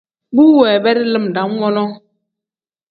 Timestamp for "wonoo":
1.61-1.89